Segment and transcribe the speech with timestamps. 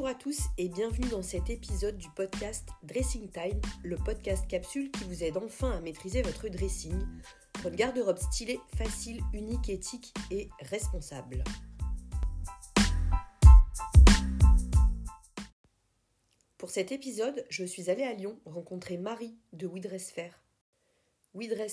[0.00, 4.90] Bonjour à tous et bienvenue dans cet épisode du podcast Dressing Time, le podcast capsule
[4.90, 6.98] qui vous aide enfin à maîtriser votre dressing,
[7.62, 11.44] votre garde-robe stylée, facile, unique, éthique et responsable.
[16.56, 19.66] Pour cet épisode, je suis allée à Lyon rencontrer Marie de.
[19.66, 20.12] WeDress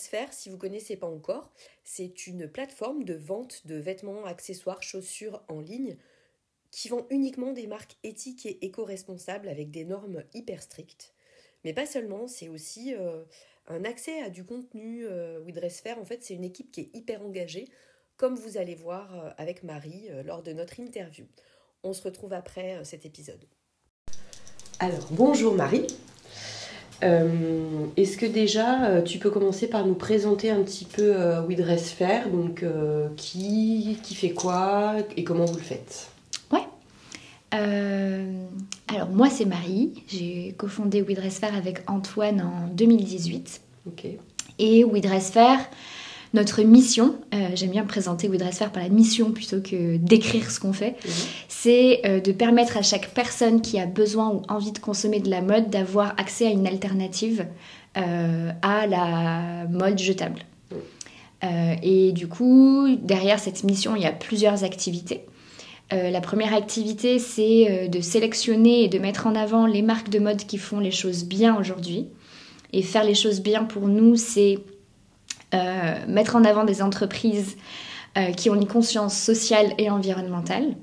[0.10, 1.54] Fair, si vous ne connaissez pas encore,
[1.86, 5.98] c'est une plateforme de vente de vêtements, accessoires, chaussures en ligne
[6.72, 11.14] qui vend uniquement des marques éthiques et éco-responsables avec des normes hyper strictes.
[11.64, 13.24] Mais pas seulement, c'est aussi euh,
[13.68, 15.06] un accès à du contenu.
[15.06, 15.40] Euh,
[15.70, 17.68] Fair, en fait, c'est une équipe qui est hyper engagée,
[18.16, 21.26] comme vous allez voir euh, avec Marie euh, lors de notre interview.
[21.84, 23.46] On se retrouve après cet épisode.
[24.80, 25.88] Alors, bonjour Marie.
[27.02, 32.66] Est-ce que déjà tu peux commencer par nous présenter un petit peu euh, Fair, donc
[33.16, 36.10] qui, qui fait quoi et comment vous le faites?
[37.58, 38.26] Euh,
[38.88, 43.62] alors moi c'est Marie, j'ai cofondé We Fair avec Antoine en 2018.
[44.60, 45.60] Et We Fair,
[46.34, 50.60] notre mission, euh, j'aime bien présenter We Fair par la mission plutôt que d'écrire ce
[50.60, 51.12] qu'on fait, mhm.
[51.48, 55.30] c'est euh, de permettre à chaque personne qui a besoin ou envie de consommer de
[55.30, 57.46] la mode d'avoir accès à une alternative
[58.62, 60.42] à la mode jetable.
[60.70, 61.78] Mhm.
[61.82, 65.26] et du coup, derrière cette mission, il y a plusieurs activités.
[65.94, 70.10] Euh, la première activité, c'est euh, de sélectionner et de mettre en avant les marques
[70.10, 72.08] de mode qui font les choses bien aujourd'hui.
[72.74, 74.60] Et faire les choses bien pour nous, c'est
[75.54, 77.56] euh, mettre en avant des entreprises
[78.36, 80.76] qui ont une conscience sociale et environnementale.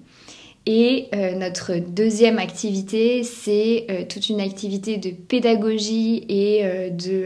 [0.67, 7.25] Et notre deuxième activité, c'est toute une activité de pédagogie et de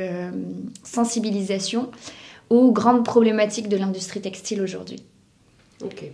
[0.82, 1.90] sensibilisation
[2.48, 5.02] aux grandes problématiques de l'industrie textile aujourd'hui.
[5.84, 6.04] Ok.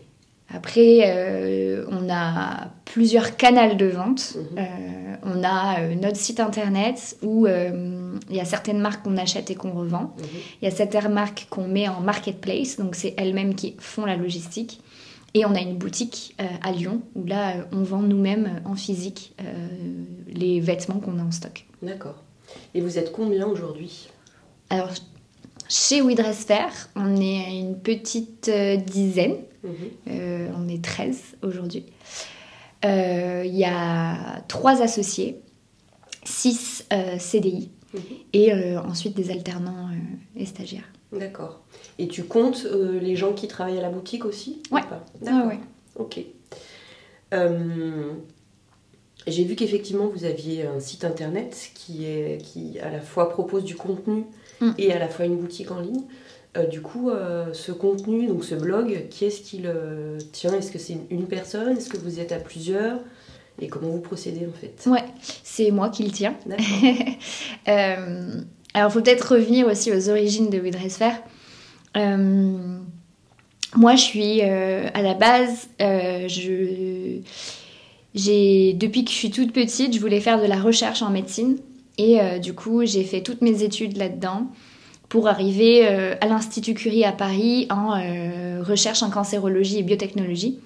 [0.52, 4.36] Après, euh, on a plusieurs canaux de vente.
[4.36, 4.58] Mhm.
[4.58, 9.50] Euh, on a euh, notre site internet où il y a certaines marques qu'on achète
[9.50, 10.14] et qu'on revend.
[10.18, 10.24] Mhm.
[10.62, 14.16] Il y a certaines marques qu'on met en marketplace, donc c'est elles-mêmes qui font la
[14.16, 14.80] logistique.
[15.36, 19.34] Et on a une boutique à Lyon où là, on vend nous-mêmes en physique
[20.28, 21.66] les vêtements qu'on a en stock.
[21.82, 22.22] D'accord.
[22.72, 24.10] Et vous êtes combien aujourd'hui?
[24.70, 24.90] Alors,
[25.68, 28.48] chez We Fair, on est une petite
[28.86, 29.34] dizaine.
[29.64, 29.72] Mhm.
[30.08, 31.86] Euh, on est 13 aujourd'hui.
[32.84, 35.40] Euh, il y a trois associés,
[36.24, 38.00] 6 euh, CDI mhm.
[38.32, 39.88] et ensuite des alternants
[40.36, 40.88] et stagiaires.
[41.12, 41.62] D'accord.
[41.98, 42.66] Et tu comptes
[43.00, 44.82] les gens qui travaillent à la boutique aussi Ouais.
[45.22, 45.52] D'accord.
[45.96, 46.20] Ok.
[49.26, 53.64] J'ai vu qu'effectivement vous aviez un site internet qui, est, qui à la fois propose
[53.64, 54.26] du contenu
[54.60, 54.72] mm.
[54.76, 56.02] et à la fois une boutique en ligne.
[56.56, 60.54] Euh, du coup, euh, ce contenu, donc ce blog, qui est-ce qui le tient?
[60.54, 61.76] Est-ce que c'est une personne?
[61.76, 62.98] Est-ce que vous êtes à plusieurs?
[63.60, 64.88] Et comment vous procédez en fait?
[64.88, 65.04] Ouais,
[65.42, 66.34] c'est moi qui le tiens.
[67.68, 68.40] euh,
[68.72, 71.12] alors, il faut peut-être revenir aussi aux origines de Widresfer.
[71.96, 72.78] Euh,
[73.76, 77.18] moi, je suis à la base, je,
[78.14, 81.56] j'ai, depuis que je suis toute petite, je voulais faire de la recherche en médecine.
[81.98, 84.48] Et du coup, j'ai fait toutes mes études là-dedans
[85.08, 90.58] pour arriver euh, à l'Institut Curie à Paris en euh, recherche en cancérologie et biotechnologie.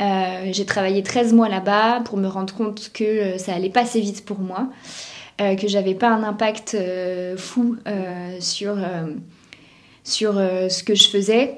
[0.00, 4.00] Euh, j'ai travaillé 13 mois là-bas pour me rendre compte que ça allait pas assez
[4.00, 4.68] vite pour moi,
[5.38, 6.76] que j'avais pas un impact
[7.36, 7.76] fou
[8.40, 8.76] sur,
[10.04, 11.56] sur ce que je faisais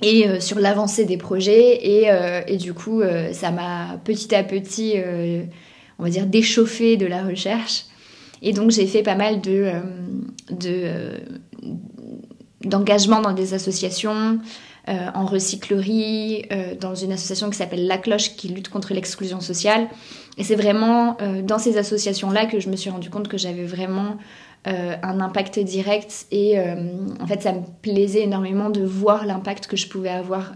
[0.00, 1.86] et sur l'avancée des projets.
[1.86, 2.10] Et,
[2.46, 3.02] et du coup,
[3.32, 4.94] ça m'a petit à petit,
[5.98, 7.87] on va dire, déchauffé de la recherche.
[8.42, 9.80] Et donc j'ai fait pas mal de, euh,
[10.64, 11.18] euh,
[12.62, 14.38] d'engagement dans des associations,
[14.88, 16.46] euh, en recyclerie,
[16.80, 19.88] dans une association qui s'appelle La Cloche qui lutte contre l'exclusion sociale.
[20.38, 24.16] Et c'est vraiment dans ces associations-là que je me suis rendu compte que j'avais vraiment
[24.64, 29.88] un impact direct et en fait ça me plaisait énormément de voir l'impact que je
[29.88, 30.52] pouvais avoir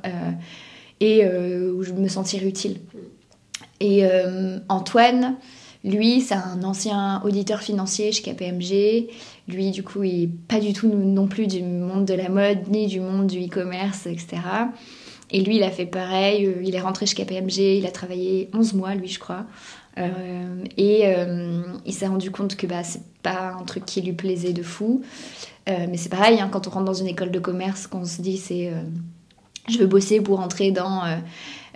[1.00, 2.78] et où je me sentir utile.
[3.80, 4.06] Et
[4.68, 5.36] Antoine,
[5.84, 9.08] lui, c'est un ancien auditeur financier chez KPMG.
[9.48, 12.68] Lui, du coup, il n'est pas du tout non plus du monde de la mode,
[12.68, 14.38] ni du monde du e-commerce, etc.
[15.32, 16.46] Et lui, il a fait pareil.
[16.46, 17.78] Euh, il est rentré chez KPMG.
[17.78, 19.44] Il a travaillé 11 mois, lui, je crois.
[19.98, 24.12] Euh, et euh, il s'est rendu compte que bah, c'est pas un truc qui lui
[24.12, 25.02] plaisait de fou.
[25.66, 28.36] mais c'est pareil, hein, quand on rentre dans une école de commerce, qu'on se dit
[28.36, 28.72] c'est
[29.68, 31.02] je veux bosser pour entrer dans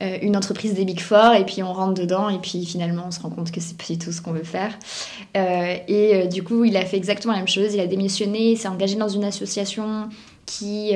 [0.03, 3.11] euh, une entreprise des Big Four et puis on rentre dedans et puis finalement on
[3.11, 4.79] se rend compte que c'est pas du tout ce qu'on veut faire.
[5.37, 7.73] Euh, et euh, du coup, il a fait exactement la même chose.
[7.75, 10.09] Il a démissionné, s'est engagé dans une association
[10.45, 10.93] qui,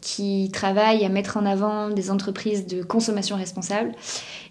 [0.00, 3.92] qui travaille à mettre en avant des entreprises de consommation responsable.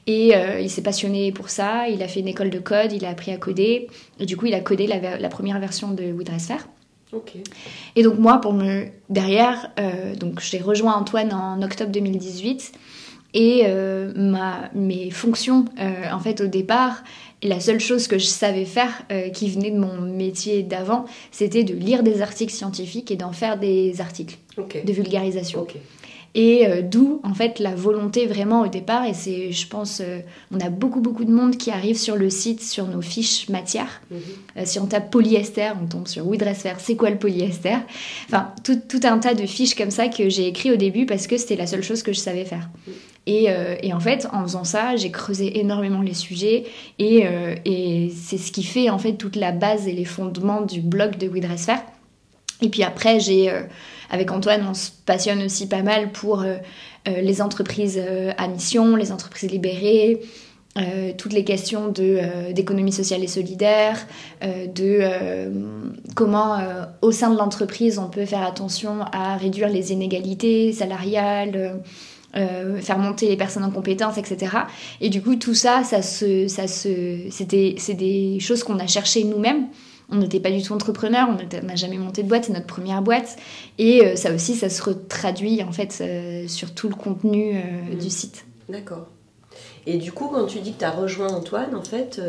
[0.05, 3.09] Et il s'est passionné pour ça, il a fait une école de code, il a
[3.09, 3.87] appris à coder,
[4.19, 6.67] et du coup il a codé la, la première version de WeDressFair.
[7.95, 12.71] Et donc moi, pour me derrière, euh, donc j'ai rejoint Antoine en octobre 2018
[13.33, 17.03] et euh, ma, mes fonctions, euh, en fait, au départ,
[17.43, 19.03] la seule chose que je savais faire,
[19.33, 23.59] qui venait de mon métier d'avant, c'était de lire des articles scientifiques et d'en faire
[23.59, 25.67] des articles de vulgarisation.
[26.35, 29.05] Et euh, d'où, en fait, la volonté vraiment au départ.
[29.05, 30.19] Et c'est, je pense, euh,
[30.51, 34.01] on a beaucoup, beaucoup de monde qui arrive sur le site, sur nos fiches matières.
[34.11, 34.19] Mhm.
[34.57, 37.77] Euh, si on tape polyester, on tombe sur WeDressFair, c'est quoi le polyester?
[38.25, 41.25] Enfin, tout, tout, un tas de fiches comme ça que j'ai écrit au début parce
[41.25, 42.69] que c'était la seule chose que je savais faire.
[42.85, 42.93] Mhm.
[43.27, 43.47] Et,
[43.81, 46.65] et, en fait, en faisant ça, j'ai creusé énormément les sujets
[46.99, 47.23] et,
[47.65, 51.17] et c'est ce qui fait en fait toute la base et les fondements du blog
[51.17, 51.81] de WeDressFair.
[52.61, 53.51] Et puis après, j'ai
[54.09, 56.55] avec Antoine, on se passionne aussi pas mal pour euh,
[57.07, 60.21] euh, les entreprises euh, à mission, les entreprises libérées,
[61.17, 64.05] toutes les questions d'économie sociale et solidaire,
[64.41, 65.49] de
[66.15, 66.57] comment
[67.01, 71.79] au sein de l'entreprise on peut faire attention à réduire les inégalités salariales.
[72.33, 74.51] faire monter les personnes en compétences, etc.
[74.99, 79.23] Et du coup, tout ça, ça se, ça se, c'est des choses qu'on a cherchées
[79.23, 79.67] nous-mêmes
[80.09, 83.01] on n'était pas du tout entrepreneur, on n'a jamais monté de boîte, c'est notre première
[83.01, 83.37] boîte.
[83.77, 87.95] Et euh, ça aussi, ça se retraduit en fait euh, sur tout le contenu euh,
[87.95, 88.45] du site.
[88.69, 89.07] D'accord.
[89.87, 92.21] Et du coup, quand tu dis que tu as rejoint Antoine, en fait,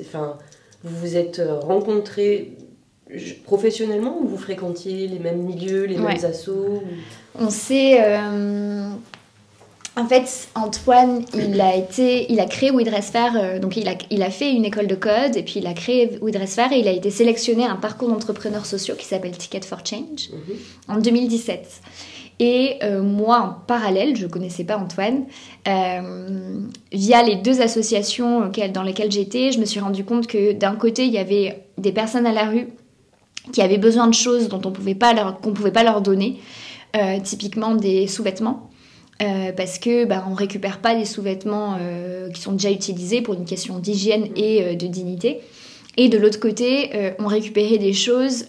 [0.00, 0.38] enfin,
[0.82, 2.56] vous vous êtes rencontrés
[3.44, 6.82] professionnellement ou vous fréquentiez les mêmes milieux, les mêmes assos
[7.38, 8.00] On s'est
[9.96, 14.24] en fait, Antoine, il a été, il a créé WeDressFair, euh, donc il a, il
[14.24, 16.90] a fait une école de code et puis il a créé WeDressFair et il a
[16.90, 20.96] été sélectionné à un parcours d'entrepreneurs sociaux qui s'appelle Ticket for Change mhm.
[20.96, 21.80] en 2017.
[22.40, 25.26] Et euh, moi, en parallèle, je ne connaissais pas Antoine,
[25.68, 26.58] euh,
[26.92, 31.04] via les deux associations dans lesquelles j'étais, je me suis rendu compte que d'un côté,
[31.06, 32.66] il y avait des personnes à la rue
[33.52, 36.00] qui avaient besoin de choses dont on pouvait pas leur, qu'on ne pouvait pas leur
[36.00, 36.40] donner,
[37.22, 38.70] typiquement des sous-vêtements.
[39.22, 43.34] Euh, parce que bah, on récupère pas des sous-vêtements euh, qui sont déjà utilisés pour
[43.34, 45.40] une question d'hygiène et euh, de dignité.
[45.96, 46.90] Et de l'autre côté,
[47.20, 48.46] on récupérait des choses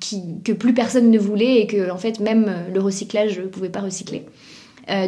[0.00, 3.68] qui, que plus personne ne voulait et que en fait même le recyclage ne pouvait
[3.68, 4.24] pas recycler.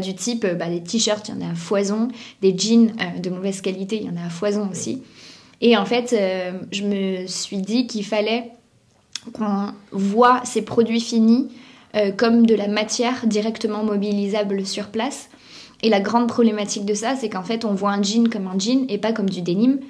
[0.02, 2.08] du type bah, des t-shirts, il y en a à foison,
[2.42, 5.02] des jeans de mauvaise qualité, il y en a à foison aussi.
[5.62, 6.14] Et en fait,
[6.70, 8.50] je me suis dit qu'il fallait
[9.32, 11.48] qu'on voit ces produits finis
[12.17, 15.29] comme de la matière directement mobilisable sur place.
[15.83, 18.59] Et la grande problématique de ça, c'est qu'en fait, on voit un jean comme un
[18.59, 19.81] jean et pas comme du denim.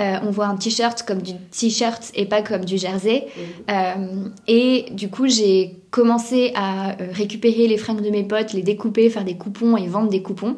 [0.00, 3.26] Euh, on voit un t-shirt comme du t-shirt et pas comme du jersey.
[3.70, 9.10] Euh, et du coup, j'ai commencé à récupérer les fringues de mes potes, les découper,
[9.10, 10.56] faire des coupons et vendre des coupons.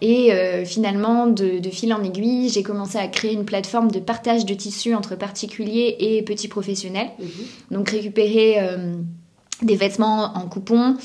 [0.00, 0.30] Et
[0.64, 4.94] finalement, de, fil en aiguille, j'ai commencé à créer une plateforme de partage de tissus
[4.94, 7.10] entre particuliers et petits professionnels.
[7.18, 7.76] Mhm.
[7.76, 8.58] Donc récupérer
[9.62, 10.96] des vêtements en coupon,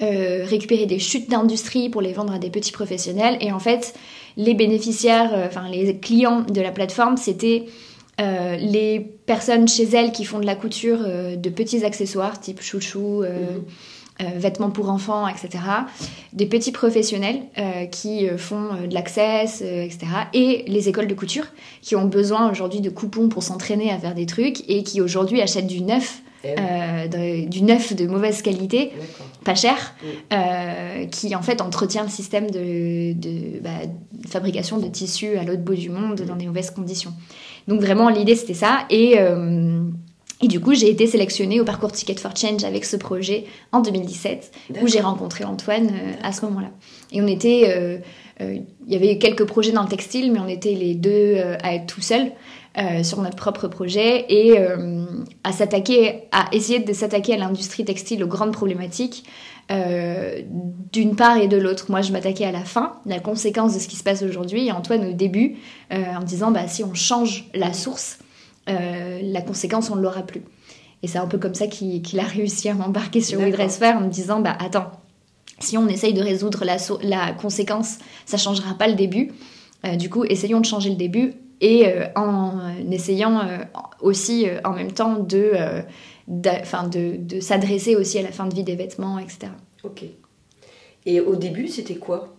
[0.00, 3.36] euh, récupérer des chutes d'industrie pour les vendre à des petits professionnels.
[3.40, 3.94] Et en fait,
[4.36, 7.64] les bénéficiaires, euh, enfin les clients de la plateforme, c'était
[8.20, 13.24] euh, les personnes chez elles qui font de la couture de petits accessoires type chouchou,
[13.24, 14.28] mhm.
[14.36, 15.64] vêtements pour enfants, etc.
[16.32, 17.40] Des petits professionnels
[17.90, 20.06] qui font de l'access, etc.
[20.32, 21.46] Et les écoles de couture
[21.82, 25.40] qui ont besoin aujourd'hui de coupons pour s'entraîner à faire des trucs et qui aujourd'hui
[25.40, 28.92] achètent du neuf eh euh, du neuf de mauvaise qualité,
[29.44, 29.94] pas cher,
[30.32, 33.70] euh, qui en fait entretient le système de, bah,
[34.28, 37.12] fabrication de tissus à l'autre bout du monde dans des mauvaises conditions.
[37.66, 38.86] Donc vraiment l'idée c'était ça.
[38.90, 39.82] Et euh,
[40.40, 43.80] et du coup, j'ai été sélectionnée au parcours Ticket for Change avec ce projet en
[43.80, 45.90] 2017, où j'ai rencontré Antoine
[46.22, 46.70] à ce moment-là.
[47.10, 48.00] Et on était,
[48.40, 51.86] il y avait quelques projets dans le textile, mais on était les deux à être
[51.86, 52.32] tout seuls.
[52.78, 55.04] Euh, sur notre propre projet et euh,
[55.42, 59.24] à s'attaquer, à essayer de s'attaquer à l'industrie textile aux grandes problématiques
[59.72, 60.42] euh,
[60.92, 61.86] d'une part et de l'autre.
[61.88, 64.70] Moi, je m'attaquais à la fin, la conséquence de ce qui se passe aujourd'hui, et
[64.70, 65.56] Antoine au début,
[65.90, 68.18] en disant bah, si on change la source,
[68.68, 70.42] la conséquence, on ne l'aura plus.
[71.02, 74.10] Et c'est un peu comme ça qu'il a réussi à m'embarquer sur WeDressFair en me
[74.10, 74.92] disant bah, attends,
[75.60, 79.32] si on essaye de résoudre la, la conséquence, ça changera pas le début.
[79.96, 82.60] du coup, essayons de changer le début et euh, en
[82.90, 83.58] essayant euh,
[84.00, 85.52] aussi euh, en même temps de,
[86.28, 89.48] de, de s'adresser aussi à la fin de vie des vêtements, etc.
[89.82, 90.04] Ok.
[91.06, 92.36] Et au début, c'était quoi?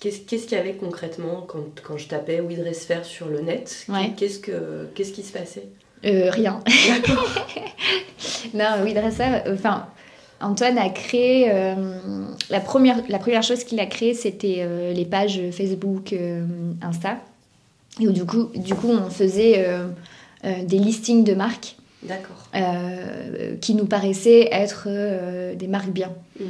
[0.00, 3.86] Qu'est-ce qu'il y avait concrètement quand, quand je tapais We Dress Fair sur le net?
[4.16, 5.68] Qu'est-ce que Qu'est-ce qui se passait?
[6.02, 6.60] Rien.
[8.54, 9.86] non, dresseur, enfin,
[10.40, 11.50] Antoine a créé.
[12.50, 16.14] la, première, la première chose qu'il a créée, c'était les pages Facebook,
[16.82, 17.18] Insta.
[18.00, 19.66] Et où, du coup, du coup, on faisait
[20.44, 21.76] des listings de marques.
[22.02, 22.48] D'accord.
[23.60, 24.88] qui nous paraissaient être
[25.54, 26.10] des marques bien.
[26.38, 26.44] Mm.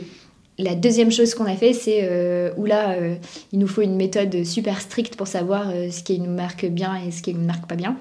[0.60, 3.14] La deuxième chose qu'on a fait, c'est euh, où là, euh,
[3.50, 6.96] il nous faut une méthode super stricte pour savoir euh, ce qui nous marque bien
[6.96, 7.96] et ce qui nous marque pas bien.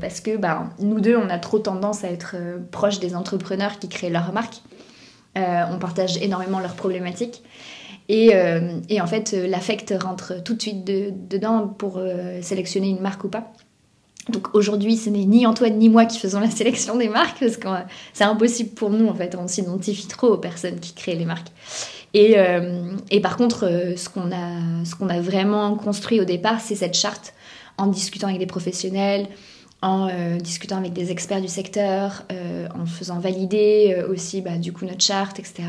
[0.00, 2.36] parce que bah, nous deux, on a trop tendance à être
[2.70, 4.62] proches des entrepreneurs qui créent leur marque.
[5.36, 7.42] On partage énormément leurs problématiques.
[8.08, 12.00] Et, en fait, l'affect rentre tout de suite dedans pour
[12.40, 13.52] sélectionner une marque ou pas.
[14.28, 17.56] Donc aujourd'hui, ce n'est ni Antoine ni moi qui faisons la sélection des marques parce
[17.56, 17.68] que
[18.12, 19.36] c'est impossible pour nous en fait.
[19.38, 21.48] On s'identifie trop aux personnes qui créent les marques.
[22.14, 26.94] Et, euh, par contre, euh, ce qu'on a, a vraiment construit au départ, c'est cette
[26.94, 27.34] charte
[27.78, 29.26] en discutant avec des professionnels,
[29.86, 32.24] en euh, discutant avec des experts du secteur,
[32.74, 35.62] en faisant valider aussi bah, du coup notre charte, etc.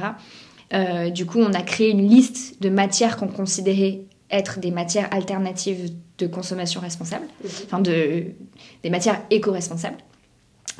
[1.11, 5.91] du coup, on a créé une liste de matières qu'on considérait être des matières alternatives
[6.17, 7.49] de consommation responsable, mhm.
[7.65, 8.25] enfin de,
[8.83, 9.97] des matières éco-responsables.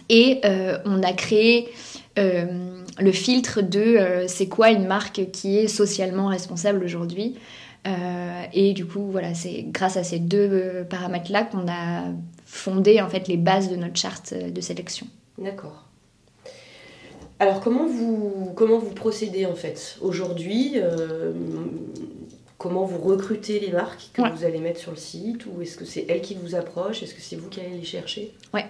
[0.10, 1.70] Et euh, on a créé
[2.18, 7.36] euh, le filtre de euh, c'est quoi une marque qui est socialement responsable aujourd'hui.
[8.54, 12.04] et du coup, voilà, c'est grâce à ces deux paramètres-là qu'on a
[12.48, 15.06] fondé en fait les bases de notre charte de sélection.
[15.38, 15.84] D'accord.
[17.40, 20.82] Alors comment vous, comment vous procédez en fait aujourd'hui
[22.58, 25.86] comment vous recrutez les marques que vous allez mettre sur le site Ou est-ce que
[25.86, 28.34] c'est elles qui vous approchent Est-ce que c'est vous qui allez les chercher?
[28.54, 28.66] Ouais.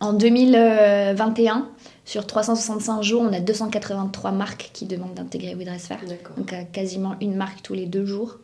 [0.00, 1.68] En 2021,
[2.06, 5.98] sur 365 jours, on a 283 marques qui demandent d'intégrer WeDressFair.
[6.36, 8.38] Donc quasiment une marque tous les deux jours.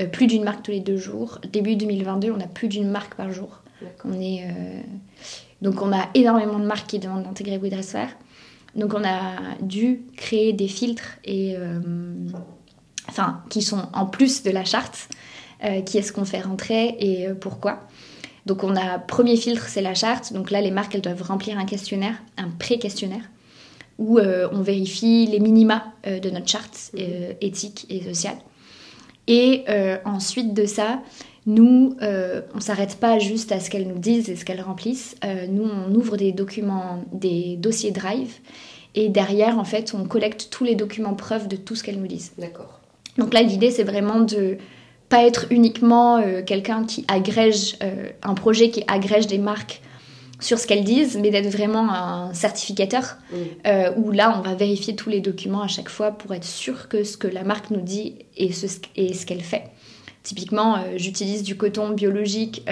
[0.00, 1.38] Euh, plus d'une marque tous les deux jours.
[1.52, 3.59] Début 2022, on a plus d'une marque par jour.
[4.04, 4.80] On est, euh,
[5.62, 8.08] Donc on a énormément de marques qui demandent d'intégrer WeDressFair.
[8.76, 11.56] Donc on a dû créer des filtres et...
[11.56, 11.80] Euh,
[13.08, 15.08] enfin, qui sont en plus de la charte,
[15.64, 17.88] euh, qui est-ce qu'on fait rentrer et pourquoi.
[18.46, 20.32] Donc on a premier filtre, c'est la charte.
[20.32, 23.24] Donc là, les marques, elles doivent remplir un questionnaire, un pré-questionnaire,
[23.98, 26.92] où euh, on vérifie les minima de notre charte
[27.40, 28.36] éthique et sociale.
[29.26, 29.64] Et
[30.04, 31.02] ensuite de ça,
[31.54, 35.16] nous, on s'arrête pas juste à ce qu'elles nous disent et ce qu'elles remplissent.
[35.48, 38.38] nous, on ouvre des documents, des dossiers Drive,
[38.94, 42.08] et derrière, en fait, on collecte tous les documents preuves de tout ce qu'elles nous
[42.08, 42.32] disent.
[42.38, 42.80] D'accord.
[43.18, 44.58] Donc là, l'idée, c'est vraiment de
[45.08, 49.82] pas être uniquement euh, quelqu'un qui agrège euh, un projet qui agrège des marques
[50.38, 53.18] sur ce qu'elles disent, mais d'être vraiment un certificateur
[53.66, 56.88] euh, où là, on va vérifier tous les documents à chaque fois pour être sûr
[56.88, 59.64] que ce que la marque nous dit est ce, ce qu'elle fait.
[60.30, 62.64] Typiquement, j'utilise du coton biologique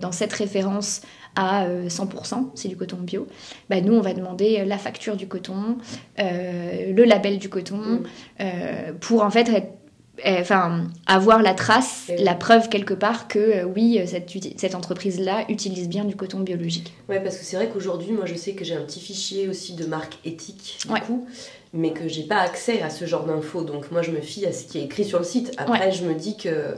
[0.00, 1.02] dans cette référence
[1.36, 3.26] à 100%, c'est du coton bio.
[3.68, 5.76] Bah, nous, on va demander la facture du coton,
[6.16, 8.00] le label du coton,
[9.00, 9.68] pour en fait être
[10.24, 15.44] euh, enfin, avoir la trace, la preuve quelque part que euh, oui, cette, cette entreprise-là
[15.48, 16.94] utilise bien du coton biologique.
[17.08, 19.74] Ouais, parce que c'est vrai qu'aujourd'hui, moi je sais que j'ai un petit fichier aussi
[19.74, 21.26] de marque éthique, du coup,
[21.72, 23.64] mais que j'ai pas accès à ce genre d'infos.
[23.64, 25.52] Donc moi je me fie à ce qui est écrit sur le site.
[25.56, 26.76] Après, je me dis que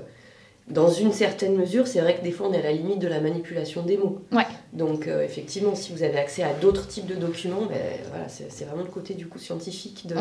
[0.69, 3.07] dans une certaine mesure, c'est vrai que des fois on est à la limite de
[3.07, 4.21] la manipulation des mots.
[4.33, 4.47] Ouais.
[4.73, 7.79] Donc euh, effectivement, si vous avez accès à d'autres types de documents, ben,
[8.11, 10.17] voilà, c'est vraiment le côté du coup scientifique de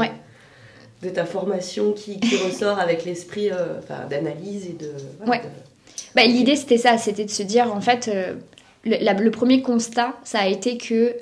[1.01, 4.91] de ta formation qui, ressort avec l'esprit euh, d'analyse et de.
[5.29, 5.41] ouais.
[6.15, 8.35] Bah, L'idée, c'était ça c'était de se dire, en fait, euh,
[8.85, 11.17] le, premier constat, ça a été que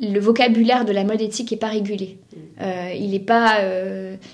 [0.00, 2.18] le vocabulaire de la mode éthique n'est pas régulé.
[2.32, 2.64] Mm.
[2.96, 3.58] il n'est pas.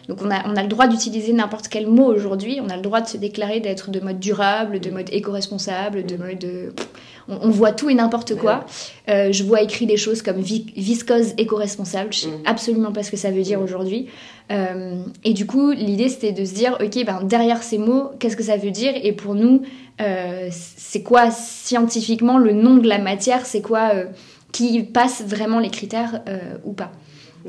[0.09, 2.61] donc, on a, on a le droit d'utiliser n'importe quel mot aujourd'hui.
[2.63, 4.95] On a le droit de se déclarer d'être de mode durable, de mm.
[4.95, 6.73] mode éco-responsable, de mode
[7.29, 8.65] on, voit tout et n'importe quoi.
[9.09, 12.13] Euh, je vois écrit des choses comme viscose éco-responsable.
[12.13, 12.43] Je sais mm.
[12.47, 13.65] absolument pas ce que ça veut dire mm.
[13.65, 14.07] aujourd'hui.
[14.53, 18.37] Euh, et du coup, l'idée c'était de se dire, ok, ben derrière ces mots, qu'est-ce
[18.37, 18.93] que ça veut dire?
[19.03, 19.63] Et pour nous,
[20.01, 23.47] euh, c'est quoi scientifiquement le nom de la matière?
[23.47, 23.93] C'est quoi
[24.55, 26.23] qui passe vraiment les critères
[26.65, 26.93] ou pas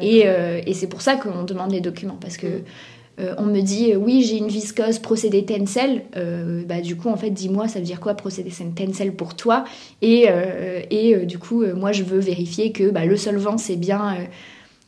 [0.01, 0.25] Et,
[0.73, 2.63] c'est pour ça qu'on demande les documents parce que.
[3.19, 7.07] Euh, on me dit euh, oui j'ai une viscose procédé Tencel, euh, bah du coup
[7.07, 9.63] en fait dis-moi ça veut dire quoi procédé Tencel pour toi?
[10.01, 10.27] Et,
[10.91, 14.17] et du coup moi je veux vérifier que bah, le solvant c'est bien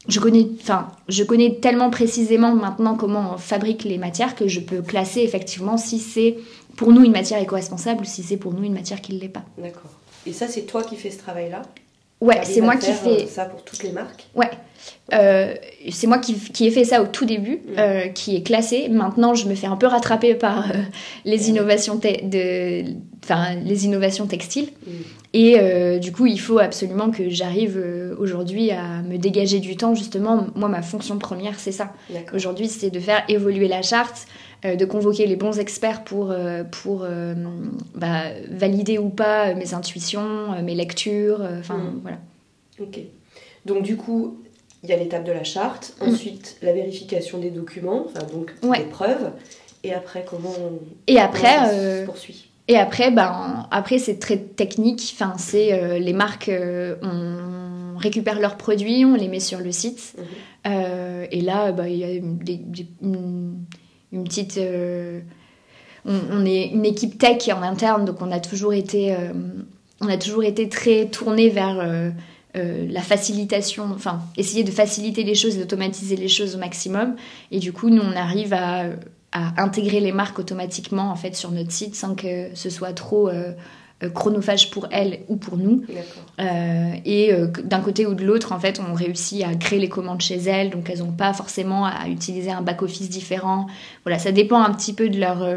[0.08, 4.60] je connais enfin je connais tellement précisément maintenant comment on fabrique les matières que je
[4.60, 6.38] peux classer effectivement si c'est
[6.76, 9.30] pour nous une matière éco-responsable ou si c'est pour nous une matière qui ne l'est
[9.30, 9.44] pas.
[9.58, 9.92] D'accord.
[10.26, 11.62] Et ça c'est toi qui fais ce travail là
[12.20, 14.26] Ouais, c'est moi qui fais ça pour toutes les marques.
[14.36, 14.50] Ouais.
[15.14, 15.54] Euh,
[15.90, 18.14] c'est moi qui, qui, ai fait ça au tout début, mm.
[18.14, 18.90] qui est classé.
[18.90, 20.66] Maintenant, je me fais un peu rattraper par
[21.26, 22.84] les innovations de,
[23.24, 24.70] enfin les innovations textiles.
[24.86, 24.92] Mm.
[25.34, 27.80] Et du coup, il faut absolument que j'arrive
[28.18, 29.94] aujourd'hui à me dégager du temps.
[29.94, 31.94] Justement, moi, ma fonction première, c'est ça.
[32.34, 36.64] Aujourd'hui, c'est de faire évoluer la charte, euh, de convoquer les bons experts pour, euh,
[36.64, 37.34] pour euh,
[37.96, 42.00] bah, valider ou pas mes intuitions, mes lectures, enfin mm.
[42.02, 42.18] voilà.
[42.80, 43.00] Ok.
[43.66, 44.38] Donc du coup,
[44.84, 46.10] il y a l'étape de la charte, mm.
[46.10, 49.32] ensuite la vérification des documents, enfin donc des preuves,
[49.84, 55.14] et après comment on, et après, poursuit et après, ben, après c'est très technique.
[55.14, 56.52] Enfin, c'est les marques,
[57.02, 60.16] on récupère leurs produits, on les met sur le site.
[60.66, 61.28] Mm-hmm.
[61.32, 62.60] et là, bah, il y a des,
[63.02, 63.56] une
[64.12, 64.58] petite.
[64.58, 65.22] Euh,
[66.06, 69.34] on, est une équipe tech en interne, donc on a toujours été, euh,
[70.70, 72.12] très tourné vers euh,
[72.54, 77.16] la facilitation, enfin essayer de faciliter les choses et d'automatiser les choses au maximum.
[77.52, 78.86] Et du coup, nous on arrive à,
[79.34, 83.30] à, intégrer les marques automatiquement en fait sur notre site sans que ce soit trop
[84.14, 85.84] chronophage pour elles ou pour nous.
[86.40, 89.90] Euh, et euh, d'un côté ou de l'autre, en fait, on réussit à créer les
[89.90, 93.66] commandes chez elles, donc elles n'ont pas forcément à utiliser un back-office différent.
[94.04, 95.48] Voilà, ça dépend un petit peu de leur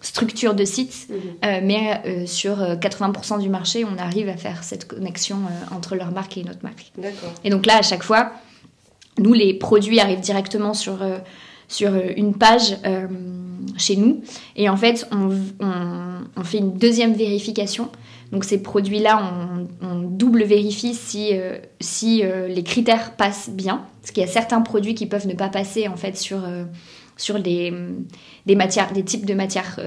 [0.00, 1.64] structure de site, mhm.
[1.64, 5.38] mais sur 80% du marché, on arrive à faire cette connexion
[5.70, 6.92] entre leur marque et notre marque.
[7.44, 8.32] Et donc là, à chaque fois,
[9.18, 10.98] nous, les produits arrivent directement sur,
[11.68, 12.76] sur une page
[13.76, 14.22] chez nous.
[14.56, 15.30] Et en fait, on,
[16.44, 17.90] fait une deuxième vérification.
[18.32, 19.32] Donc ces produits-là,
[19.82, 23.84] on, double vérifie si, euh, si euh, les critères passent bien.
[24.00, 26.64] Parce qu'il y a certains produits qui peuvent ne pas passer en fait sur, euh,
[27.16, 27.72] sur des,
[28.44, 29.78] des, matières, des types de matières,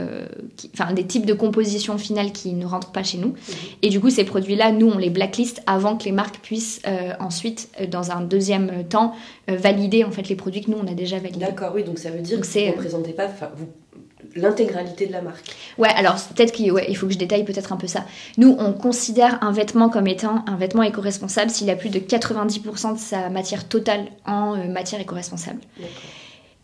[0.74, 3.30] enfin des types de compositions finales qui ne rentrent pas chez nous.
[3.30, 3.36] Mhm.
[3.84, 6.82] Et du coup, ces produits-là, nous, on les blacklist avant que les marques puissent
[7.20, 9.14] ensuite, dans un deuxième temps,
[9.48, 11.46] valider en fait les produits que nous on a déjà validés.
[11.46, 13.68] D'accord, oui, donc ça veut dire que vous ne représentez pas, vous
[14.36, 15.56] l'intégralité de la marque.
[15.78, 18.06] Ouais, alors peut-être qu'il il faut que je détaille peut-être un peu ça.
[18.38, 22.94] Nous, on considère un vêtement comme étant un vêtement éco-responsable s'il a plus de 90%
[22.94, 25.60] de sa matière totale en euh, matière éco-responsable.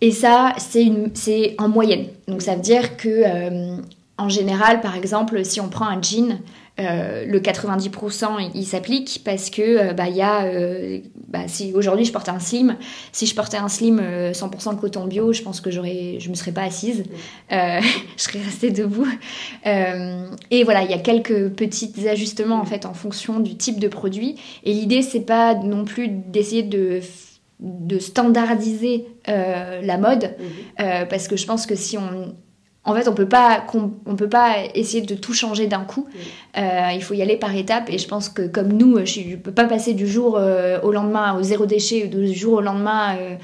[0.02, 2.08] Et ça, c'est en moyenne.
[2.28, 3.78] Donc ça veut dire que, euh,
[4.18, 6.40] en général, par exemple, si on prend un jean,
[6.78, 12.04] euh, le 90% il s'applique parce que euh, bah, y a euh, bah, si aujourd'hui
[12.04, 12.76] je portais un slim
[13.14, 16.52] si je portais un slim 100% coton bio je pense que j'aurais je me serais
[16.52, 17.06] pas assise.
[17.52, 17.84] Je
[18.18, 19.08] serais restée debout.
[20.52, 23.88] Et voilà il y a quelques petits ajustements en fait en fonction du type de
[23.88, 24.36] produit.
[24.66, 27.00] Et l'idée c'est pas non plus d'essayer de
[27.60, 31.08] de standardiser la mode mmh.
[31.10, 32.36] parce que je pense que si on
[32.86, 33.66] en fait, on peut pas,
[34.06, 36.08] on peut pas essayer de tout changer d'un coup.
[36.56, 37.90] Euh, il faut y aller par étapes.
[37.90, 40.92] Et je pense que comme nous, je ne peux pas passer du jour euh, au
[40.92, 43.36] lendemain au zéro déchet ou du jour au lendemain euh,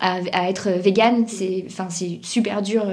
[0.00, 1.24] à, être vegan.
[1.26, 2.84] C'est, enfin, c'est super dur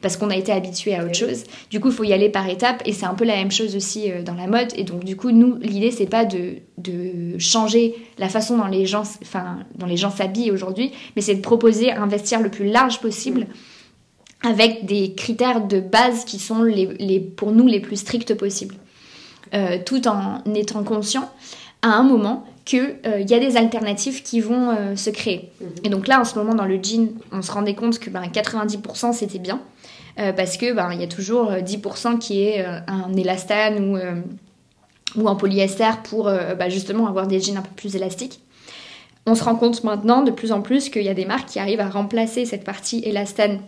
[0.00, 1.44] parce qu'on a été habitué à autre chose.
[1.70, 2.82] Du coup, il faut y aller par étapes.
[2.84, 4.72] Et c'est un peu la même chose aussi dans la mode.
[4.76, 8.86] Et donc, du coup, nous, l'idée, c'est pas de, de changer la façon dont les
[8.86, 13.00] gens, enfin, dont les gens s'habillent aujourd'hui, mais c'est de proposer, investir le plus large
[13.00, 13.46] possible
[14.44, 18.76] avec des critères de base qui sont les, pour nous les plus stricts possibles.
[19.54, 21.30] Euh, tout en étant conscient
[21.82, 25.52] à un moment qu'il euh, y a des alternatives qui vont euh, se créer.
[25.60, 25.68] Mhm.
[25.84, 28.22] Et donc là, en ce moment, dans le jean, on se rendait compte que ben,
[28.22, 29.60] 90% c'était bien,
[30.16, 35.34] parce que ben, il y a toujours 10% qui est un élastane ou, ou un
[35.34, 38.40] polyester pour ben, justement avoir des jeans un peu plus élastiques.
[39.26, 41.58] On se rend compte maintenant de plus en plus qu'il y a des marques qui
[41.58, 43.58] arrivent à remplacer cette partie élastane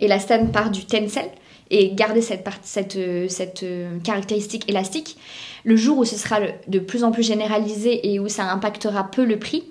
[0.00, 1.30] Élastane part du tencel
[1.70, 5.18] et garder cette, cette, euh, cette euh, caractéristique élastique.
[5.64, 9.24] Le jour où ce sera de plus en plus généralisé et où ça impactera peu
[9.24, 9.64] le prix,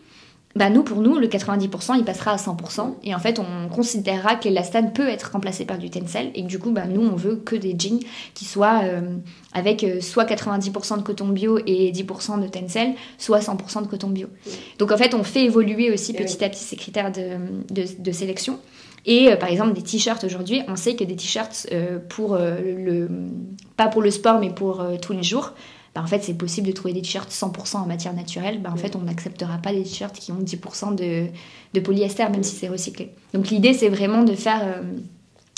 [0.55, 2.95] bah nous, pour nous, le 90%, il passera à 100%.
[3.03, 6.31] Et en fait, on considérera que l'élastane peut être remplacé par du tencel.
[6.33, 7.99] Et que du coup, bah, nous, on veut que des jeans
[8.33, 9.01] qui soient euh,
[9.53, 14.27] avec soit 90% de coton bio et 10% de tencel, soit 100% de coton bio.
[14.79, 17.37] Donc en fait, on fait évoluer aussi petit à petit ces critères de,
[17.69, 18.59] de, de sélection.
[19.07, 22.59] Et euh, par exemple, des t-shirts aujourd'hui, on sait que des t-shirts euh, pour euh,
[22.59, 23.09] le.
[23.77, 25.53] pas pour le sport, mais pour tous les jours,
[25.95, 28.61] bah, en fait, c'est possible de trouver des t-shirts 100% en matière naturelle.
[28.61, 31.27] Bah, en fait, on n'acceptera pas des t-shirts qui ont 10% de,
[31.73, 33.13] de, polyester, même si c'est recyclé.
[33.33, 34.81] Donc l'idée, c'est vraiment de faire,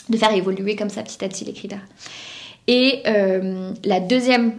[0.10, 1.86] de faire évoluer comme ça petit à petit les critères.
[2.68, 3.02] Et
[3.84, 4.54] la deuxième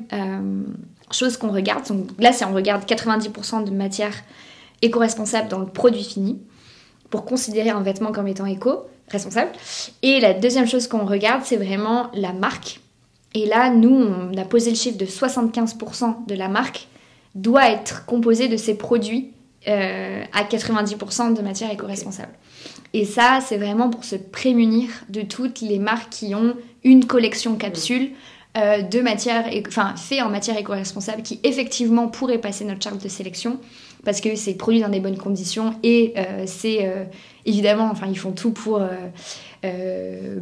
[1.13, 4.15] chose qu'on regarde, donc là, c'est on regarde 90% de matière
[4.83, 6.41] éco-responsable dans le produit fini
[7.11, 9.51] pour considérer un vêtement comme étant éco-responsable.
[10.03, 12.81] Et la deuxième chose qu'on regarde, c'est vraiment la marque.
[13.35, 16.89] Et là, nous, on a posé le chiffre de 75% de la marque
[17.35, 19.31] doit être composée de ces produits
[19.67, 22.33] à 90% de matière éco-responsable.
[22.93, 27.57] Et ça, c'est vraiment pour se prémunir de toutes les marques qui ont une collection
[27.57, 28.11] capsule
[28.57, 33.09] euh, de matière, enfin fait en matière éco-responsable qui effectivement pourrait passer notre charte de
[33.09, 33.61] sélection
[34.05, 37.05] parce que c'est produit dans des bonnes conditions et euh, c'est euh,
[37.45, 38.83] évidemment, enfin ils font tout pour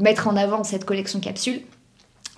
[0.00, 1.60] mettre en avant cette collection capsule.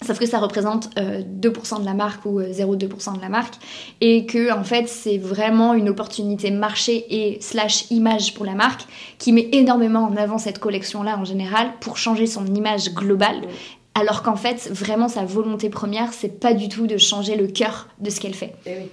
[0.07, 3.57] Sauf que ça représente 2% de la marque ou 0,2% de la marque
[4.01, 8.87] et que en fait c'est vraiment une opportunité marché et slash image pour la marque
[9.19, 13.43] qui met énormément en avant cette collection là en général pour changer son image globale
[13.95, 17.89] alors qu'en fait, vraiment, sa volonté première, c'est pas du tout de changer le cœur
[17.99, 18.55] de ce qu'elle fait.
[18.67, 18.89] Et, eh oui.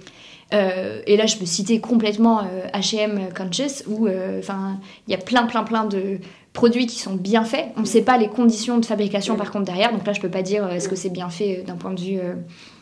[0.54, 4.08] Euh, et là, je peux citer complètement H&M Conscious, où
[4.38, 6.18] enfin, il y a plein, plein, plein de
[6.52, 7.66] produits qui sont bien faits.
[7.76, 9.92] On ne sait pas les conditions de fabrication, par contre, derrière.
[9.92, 12.18] Donc là, je peux pas dire est-ce que c'est bien fait d'un point de vue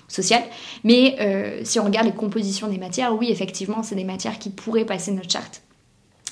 [0.08, 0.42] social.
[0.84, 1.16] Mais
[1.64, 5.10] si on regarde les compositions des matières, oui, effectivement, c'est des matières qui pourraient passer
[5.10, 5.62] notre charte.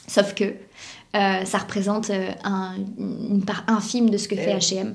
[0.07, 0.55] Sauf que
[1.13, 4.95] ça représente une part infime de ce que fait H&M.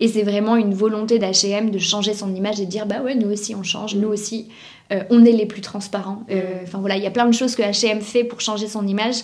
[0.00, 3.14] Et c'est vraiment une volonté d'H&M de changer son image et de dire bah ouais
[3.14, 4.48] nous aussi on change, nous aussi
[4.92, 6.22] euh, on est les plus transparents.
[6.30, 8.86] Euh, enfin voilà, il y a plein de choses que H&M fait pour changer son
[8.86, 9.16] image.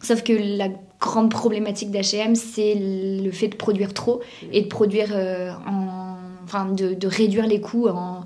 [0.00, 0.68] Sauf que la
[1.00, 4.20] grande problématique d'H&M, c'est le fait de produire trop
[4.52, 8.24] et de produire euh, en, enfin de, de, réduire les coûts en,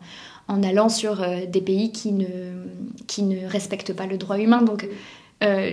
[0.48, 2.26] en allant sur des pays qui ne
[3.06, 4.60] qui ne respectent pas le droit humain.
[4.60, 4.86] Donc
[5.42, 5.72] euh,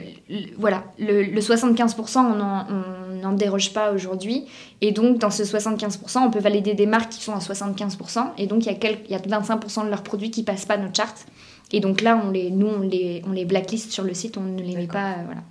[0.58, 4.45] voilà, le, 75%, on n'en déroge pas aujourd'hui.
[4.82, 8.32] Et donc, dans ce 75%, on peut valider des marques qui sont à 75%.
[8.38, 10.77] Et donc, il y, a il y a 25% de leurs produits qui passent pas
[10.77, 11.25] notre charte.
[11.71, 14.41] Et donc là, on les, nous, on les, on les blacklist sur le site, on
[14.41, 15.12] ne les met pas.
[15.12, 15.41] Euh, voilà.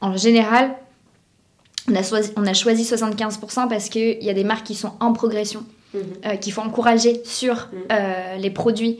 [0.00, 0.76] En général,
[1.90, 4.92] on a, choisi, on a choisi 75% parce qu'il y a des marques qui sont
[5.00, 6.00] en progression, mhm.
[6.26, 8.40] euh, qu'il faut encourager sur mhm.
[8.40, 8.98] les produits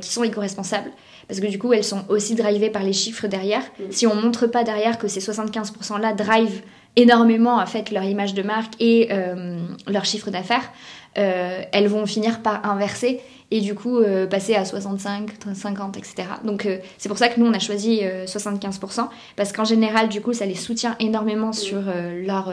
[0.00, 0.90] qui sont éco-responsables
[1.28, 3.62] parce que du coup elles sont aussi drivées par les chiffres derrière.
[3.78, 3.82] Mm.
[3.90, 6.62] Si on montre pas derrière que ces 75% là drive
[6.96, 10.72] énormément en fait leur image de marque et euh, leur chiffre d'affaires,
[11.18, 16.28] euh, elles vont finir par inverser et du coup euh, passer à 65, 50, etc.
[16.44, 20.32] Donc c'est pour ça que nous on a choisi 75% parce qu'en général du coup
[20.32, 21.54] ça les soutient énormément mm.
[21.54, 21.82] sur
[22.26, 22.52] leur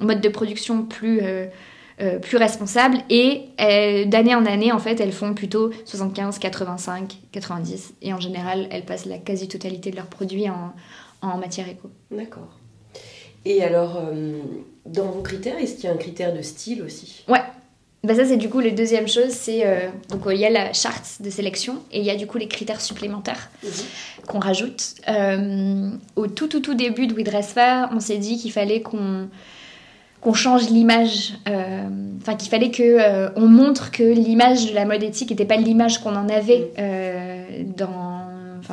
[0.00, 1.20] mode de production plus
[2.00, 7.18] euh, plus responsables et euh, d'année en année en fait elles font plutôt 75, 85,
[7.30, 10.72] 90 et en général elles passent la quasi-totalité de leurs produits en,
[11.22, 11.92] en matière éco.
[12.10, 12.58] D'accord.
[13.44, 14.40] Et alors euh,
[14.86, 17.22] dans vos critères, est-ce qu'il y a un critère de style aussi?
[17.28, 17.42] Ouais.
[18.02, 19.62] Bah ça c'est du coup la deuxième chose, c'est
[20.10, 22.48] donc il y a la charte de sélection et il y a du coup les
[22.48, 23.70] critères supplémentaires mhm.
[24.26, 24.96] qu'on rajoute.
[26.16, 29.28] au tout tout tout début de We Dress Fair, on s'est dit qu'il fallait qu'on
[30.24, 31.82] qu'on change l'image, euh,
[32.22, 35.56] enfin qu'il fallait que euh, on montre que l'image de la mode éthique n'était pas
[35.56, 36.78] l'image qu'on en avait mm.
[36.78, 37.44] euh,
[37.76, 38.26] dans,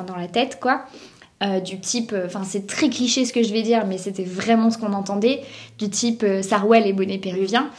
[0.08, 0.86] dans la tête, quoi.
[1.66, 4.78] du type, enfin c'est très cliché ce que je vais dire, mais c'était vraiment ce
[4.78, 5.42] qu'on entendait,
[5.78, 7.70] du type Sarwell et bonnet péruvien.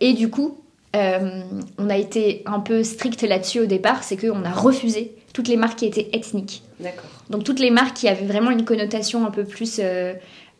[0.00, 0.58] et du coup,
[0.94, 5.56] on a été un peu strict là-dessus au départ, c'est qu'on a refusé toutes les
[5.56, 6.62] marques qui étaient ethniques.
[6.78, 7.10] D'accord.
[7.30, 9.80] Donc toutes les marques qui avaient vraiment une connotation un peu plus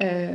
[0.02, 0.32] euh,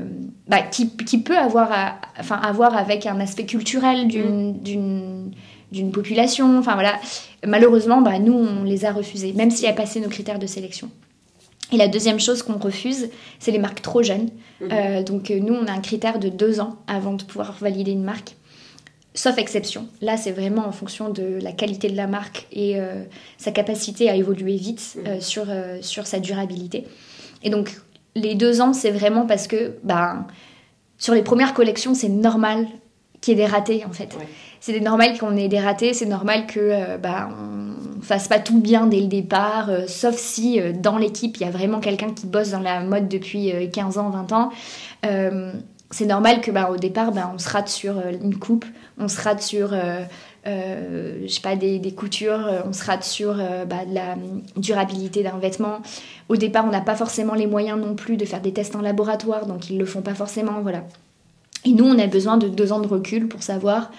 [0.48, 5.32] bah, qui, qui, peut avoir, à, enfin, avoir avec un aspect culturel d'une
[5.72, 5.92] mm.
[5.92, 6.60] population.
[6.60, 7.00] Enfin voilà,
[7.46, 10.92] malheureusement, bah, nous, on les a refusés, même si elles passaient nos critères de sélection.
[11.72, 14.30] Et la deuxième chose qu'on refuse, c'est les marques trop jeunes.
[14.62, 14.68] Mm.
[14.72, 17.92] Euh, donc euh, nous, on a un critère de deux ans avant de pouvoir valider
[17.92, 18.36] une marque.
[19.16, 19.88] Sauf exception.
[20.02, 22.76] Là, c'est vraiment en fonction de la qualité de la marque et
[23.38, 25.22] sa capacité à évoluer vite mm.
[25.22, 25.46] sur,
[25.80, 26.84] sur sa durabilité.
[27.42, 27.78] Et donc,
[28.16, 30.26] les deux ans, c'est vraiment parce que ben,
[30.98, 32.68] sur les premières collections, c'est normal
[33.22, 34.16] qu'il y ait des ratés en fait.
[34.60, 37.30] C'est normal qu'on ait des ratés, c'est normal que euh, ben,
[37.98, 41.44] on fasse pas tout bien dès le départ, euh, sauf si euh, dans l'équipe il
[41.44, 44.50] y a vraiment quelqu'un qui bosse dans la mode depuis 15 ans, 20 ans.
[45.92, 48.66] c'est normal que ben, au départ on se rate sur une coupe,
[48.98, 49.76] on se rate sur
[50.48, 54.16] euh, je sais pas, des, coutures, euh, on se rate sur euh, bah, la
[54.58, 55.80] durabilité d'un vêtement.
[56.30, 58.82] Au départ, on n'a pas forcément les moyens non plus de faire des tests en
[58.82, 60.84] laboratoire, donc ils le font pas forcément, voilà.
[61.66, 63.92] Et nous, on a besoin de deux ans de recul pour savoir,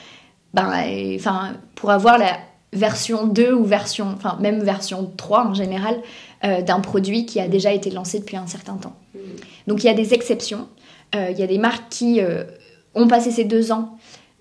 [0.54, 0.70] bah,
[1.16, 2.38] enfin, pour avoir la
[2.72, 6.00] version 2 ou version, enfin, même version 3 en général,
[6.42, 8.94] d'un produit qui a déjà été lancé depuis un certain temps.
[9.14, 9.18] Mmh.
[9.66, 10.68] Donc il y a des exceptions.
[11.14, 12.20] Il y a des marques qui
[12.94, 13.96] ont passé ces deux ans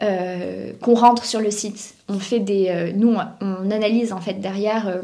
[0.05, 4.35] euh, qu'on rentre sur le site, on fait des, euh, nous on, analyse en fait
[4.35, 5.01] derrière, euh,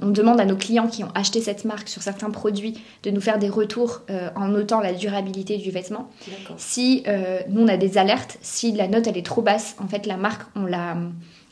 [0.00, 3.20] on demande à nos clients qui ont acheté cette marque sur certains produits de nous
[3.20, 4.02] faire des retours
[4.36, 6.08] en notant la durabilité du vêtement.
[6.56, 7.02] Si
[7.48, 10.16] nous on a des alertes, si la note elle est trop basse, en fait la
[10.16, 10.96] marque on la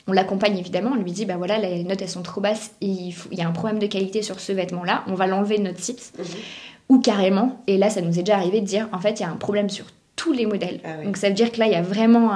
[0.07, 3.13] on l'accompagne évidemment, on lui dit, bah voilà, les notes elles sont trop basses, il,
[3.31, 5.79] il y a un problème de qualité sur ce vêtement-là, on va l'enlever de notre
[5.79, 6.13] site.
[6.17, 6.25] Mhm.
[6.89, 9.25] Ou carrément, et là ça nous est déjà arrivé de dire, en fait, il y
[9.25, 9.85] a un problème sur
[10.21, 10.79] tous les modèles.
[10.83, 12.31] Ah Donc ça veut dire que là, il y a vraiment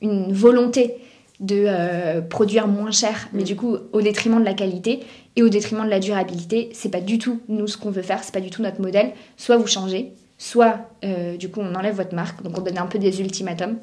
[0.00, 0.94] une volonté
[1.40, 3.46] de euh, produire moins cher, mais mm.
[3.46, 5.00] du coup au détriment de la qualité
[5.34, 6.70] et au détriment de la durabilité.
[6.72, 9.12] C'est pas du tout nous ce qu'on veut faire, c'est pas du tout notre modèle.
[9.36, 12.86] Soit vous changez, soit euh, du coup on enlève votre marque, donc on donne un
[12.86, 13.78] peu des ultimatums.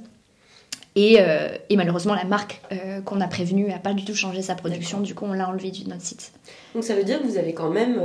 [0.96, 2.62] Et, euh, et malheureusement, la marque
[3.04, 5.72] qu'on a prévenue n'a pas du tout changé sa production, du coup on l'a enlevée
[5.72, 6.32] de notre site.
[6.74, 8.02] Donc ça veut dire que vous avez quand même,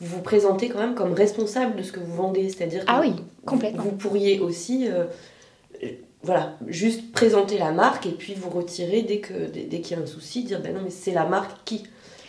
[0.00, 3.14] vous vous présentez quand même comme responsable de ce que vous vendez, c'est-à-dire ah oui,
[3.46, 3.84] complètement.
[3.84, 4.88] Vous pourriez aussi
[6.24, 10.02] voilà, juste présenter la marque et puis vous retirer dès que dès, qu'il y a
[10.02, 11.84] un souci, dire ben non mais c'est la marque qui.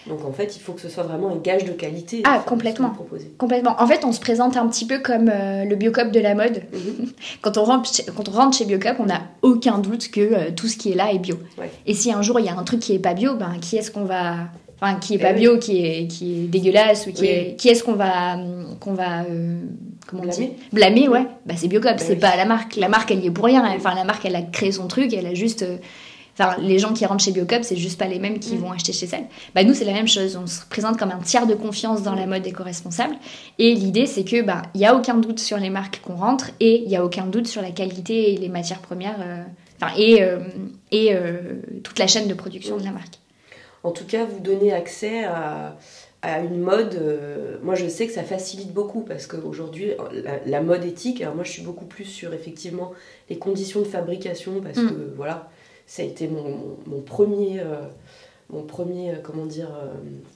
[0.07, 2.21] Donc en fait, il faut que ce soit vraiment un gage de qualité.
[2.25, 2.93] Ah, complètement.
[3.37, 3.75] Complètement.
[3.79, 6.63] En fait, on se présente un petit peu comme euh, le Biocop de la mode.
[6.73, 7.11] Mhm.
[7.41, 10.51] quand, on rentre chez, quand on rentre chez Biocop, on n'a aucun doute que euh,
[10.55, 11.37] tout ce qui est là est bio.
[11.85, 13.77] Et si un jour il y a un truc qui est pas bio, ben qui
[13.77, 14.35] est-ce qu'on va
[14.81, 17.69] enfin qui est pas eh bio, qui est qui est dégueulasse ou qui est qui
[17.69, 18.37] est-ce qu'on va
[18.79, 19.59] qu'on va euh,
[20.05, 20.55] comment blâmer.
[20.71, 23.31] blâmer ouais bah c'est Biocop, bah c'est pas la marque, la marque elle y est
[23.31, 25.77] pour rien, enfin la marque elle a créé son truc, elle a juste euh,
[26.37, 28.59] Enfin, les gens qui rentrent chez Biocop, c'est juste pas les mêmes qui mm.
[28.59, 29.25] vont acheter chez elle.
[29.53, 30.35] Bah, nous, c'est la même chose.
[30.35, 33.15] On se présente comme un tiers de confiance dans la mode éco-responsable.
[33.57, 36.51] Et l'idée, c'est que, bah, il y a aucun doute sur les marques qu'on rentre
[36.59, 39.43] et il y a aucun doute sur la qualité et les matières premières, euh,
[39.97, 40.21] et,
[40.91, 41.15] et
[41.83, 43.19] toute la chaîne de production de la marque
[43.85, 45.77] en tout cas vous donner accès à,
[46.43, 49.91] une mode, euh, moi je sais que ça facilite beaucoup parce qu'aujourd'hui
[50.47, 52.93] la, mode éthique, alors moi je suis beaucoup plus sur effectivement
[53.29, 54.89] les conditions de fabrication parce mm.
[54.89, 55.51] que voilà,
[55.85, 57.61] ça a été mon, premier,
[58.49, 59.69] mon premier euh, euh, comment dire,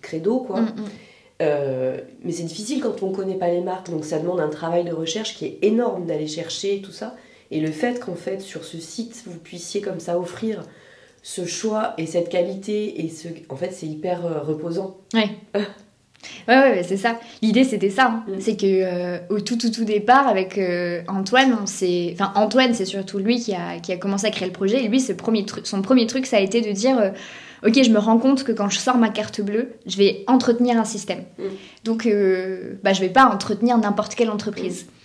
[0.02, 0.62] credo quoi.
[0.62, 2.02] Mm, mm.
[2.24, 4.84] mais c'est difficile quand on ne connaît pas les marques, donc ça demande un travail
[4.86, 7.16] de recherche qui est énorme d'aller chercher tout ça.
[7.52, 10.64] Et le fait qu'en fait sur ce site vous puissiez comme ça offrir
[11.22, 15.30] ce choix et cette qualité et ce en fait c'est hyper euh, reposant ouais
[16.48, 18.24] ouais ouais, c'est ça l'idée c'était ça hein.
[18.28, 18.34] mm.
[18.40, 22.74] c'est que euh, au tout tout tout départ avec euh, Antoine on s'est enfin Antoine
[22.74, 25.14] c'est surtout lui qui a, qui a commencé à créer le projet et lui ce
[25.14, 27.14] premier son premier truc ça a été de dire
[27.66, 30.78] ok je me rends compte que quand je sors ma carte bleue je vais entretenir
[30.78, 31.44] un système mm.
[31.86, 32.08] donc
[32.84, 34.99] bah je vais pas entretenir n'importe quelle entreprise mm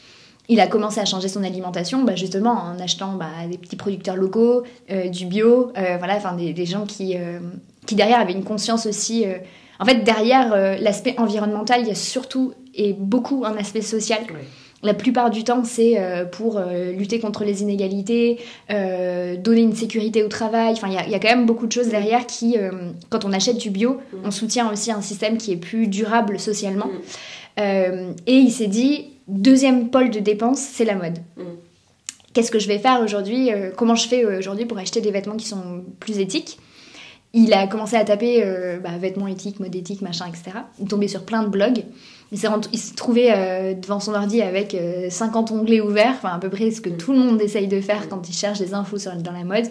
[0.48, 4.16] il a commencé à changer son alimentation bah, justement en achetant bah, des petits producteurs
[4.16, 7.38] locaux, euh, du bio, euh, voilà, enfin des, gens qui, euh,
[7.86, 9.24] qui derrière avaient une conscience aussi.
[9.80, 14.20] En fait, derrière l'aspect environnemental, il y a surtout et beaucoup un aspect social.
[14.82, 15.98] La plupart du temps, c'est
[16.30, 16.60] pour
[16.96, 20.74] lutter contre les inégalités, donner une sécurité au travail.
[20.74, 22.56] Enfin, il y, y, a quand même beaucoup de choses derrière qui,
[23.08, 26.90] quand on achète du bio, on soutient aussi un système qui est plus durable socialement.
[27.58, 31.18] Et il s'est dit, Deuxième pôle de dépenses, c'est la mode.
[31.36, 31.42] Mm.
[32.34, 35.10] Qu'est-ce que je vais faire aujourd'hui euh, Comment je fais euh, aujourd'hui pour acheter des
[35.10, 36.58] vêtements qui sont plus éthiques?
[37.32, 40.58] Il a commencé à taper euh, bah, vêtements éthiques, mode éthique, machin, etc.
[40.80, 41.84] Il tombait sur plein de blogs.
[42.32, 42.48] Il s'est
[42.96, 43.28] trouvé
[43.80, 44.76] devant son ordi avec
[45.08, 46.96] 50 onglets ouverts, enfin à peu près ce que mm.
[46.96, 49.66] tout le monde essaye de faire quand il cherche des infos dans la mode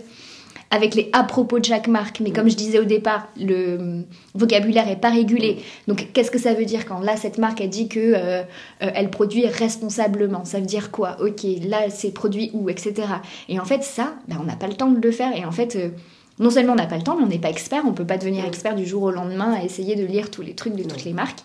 [0.73, 2.19] avec les à propos de chaque marque.
[2.19, 4.01] Mais comme je disais au départ, le
[4.33, 5.57] vocabulaire est pas régulé.
[5.87, 8.41] Donc qu'est-ce que ça veut dire quand là cette marque a dit que euh, euh,
[8.79, 10.45] elle produit responsablement?
[10.45, 11.17] Ça veut dire quoi?
[11.21, 13.07] Ok, là c'est produit où, etc.
[13.49, 15.37] Et en fait ça, ben, on n'a pas le temps de le faire.
[15.37, 15.89] Et en fait euh,
[16.39, 18.17] non seulement on n'a pas le temps, mais on n'est pas expert, on peut pas
[18.17, 21.05] devenir expert du jour au lendemain à essayer de lire tous les trucs de toutes
[21.05, 21.43] les marques.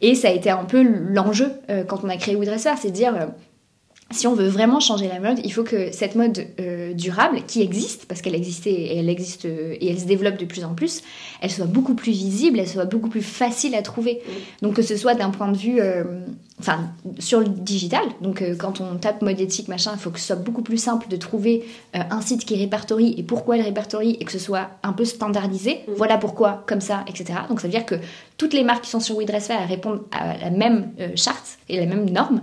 [0.00, 1.52] Et ça a été un peu l'enjeu
[1.88, 3.12] quand on a créé Woodresser, c'est de dire
[4.12, 7.62] si on veut vraiment changer la mode, il faut que cette mode euh, durable, qui
[7.62, 10.74] existe, parce qu'elle existait et elle existe euh, et elle se développe de plus en
[10.74, 11.02] plus,
[11.40, 14.20] elle soit beaucoup plus visible, elle soit beaucoup plus facile à trouver.
[14.62, 16.02] Donc que ce soit d'un point de vue, euh,
[16.58, 20.26] enfin, sur le digital, donc quand on tape mode éthique, machin, il faut que ce
[20.26, 24.24] soit beaucoup plus simple de trouver un site qui répertorie et pourquoi elle répertorie et
[24.24, 25.80] que ce soit un peu standardisé.
[25.96, 27.40] Voilà pourquoi, comme ça, etc.
[27.48, 27.94] Donc ça veut dire que
[28.36, 32.08] toutes les marques qui sont sur WeDressFair répondent à la même charte et la même
[32.10, 32.42] norme.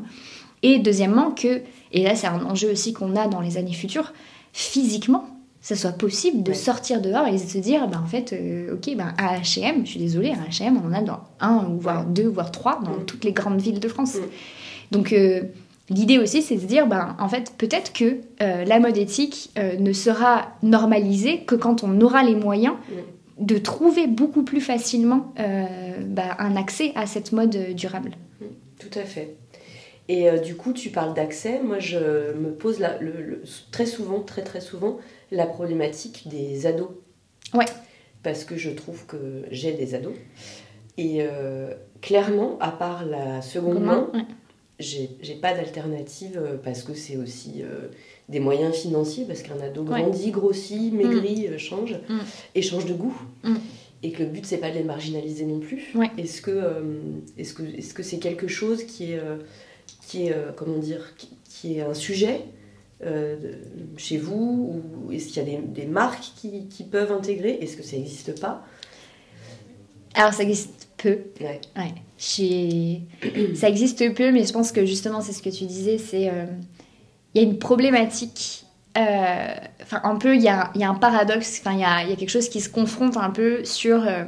[0.64, 4.14] Et deuxièmement, que, et là c'est un enjeu aussi qu'on a dans les années futures,
[4.54, 8.76] physiquement, ça soit possible de sortir dehors et de se dire, ben, en fait, euh,
[8.76, 12.06] ok, ben, à H&M, je suis désolée, à H&M, on en a dans un, voire
[12.06, 13.06] deux, voire trois, dans mm.
[13.06, 14.16] toutes les grandes villes de France.
[14.16, 14.20] Mm.
[14.92, 15.42] Donc, euh,
[15.90, 19.52] l'idée aussi, c'est de se dire, ben, en fait, peut-être que euh, la mode éthique
[19.58, 23.46] ne sera normalisée que quand on aura les moyens mm.
[23.46, 28.12] de trouver beaucoup plus facilement ben, un accès à cette mode durable.
[28.80, 29.36] Tout à fait.
[30.10, 31.60] Et euh, du coup, tu parles d'accès.
[31.62, 33.42] Moi, je me pose le,
[33.72, 34.98] très souvent, très très souvent,
[35.32, 36.90] la problématique des ados.
[37.54, 37.66] Ouais.
[38.24, 40.16] Parce que je trouve que j'ai des ados.
[40.98, 44.12] Et euh, clairement, à part la seconde main,
[44.80, 47.64] j'ai pas d'alternative parce que c'est aussi
[48.30, 51.58] des moyens financiers, parce qu'un ado grandit, grossit, maigrit, mm.
[51.58, 52.20] change, mm.
[52.56, 53.16] et change de goût.
[53.44, 53.56] Mm.
[54.04, 55.94] Et que le but, c'est pas de les marginaliser non plus.
[56.18, 56.62] Est-ce que
[57.38, 59.20] est-ce que est-ce que c'est quelque chose qui est,
[60.08, 61.14] qui est comment dire,
[61.50, 62.42] qui, est un sujet
[63.98, 67.60] chez vous ou est-ce qu'il y a des, des marques qui, qui, peuvent intégrer?
[67.62, 68.66] Est-ce que ça n'existe pas?
[70.16, 71.20] Alors ça existe peu.
[71.40, 71.62] Ouais.
[73.56, 76.32] ça existe peu, mais je pense que justement c'est ce que tu disais, c'est
[77.34, 78.66] il y a une problématique.
[78.98, 82.04] Euh, enfin, un peu, il y a, y a, un paradoxe, enfin, il y a,
[82.04, 84.08] y a, quelque chose qui se confronte un peu sur.
[84.08, 84.24] Euh,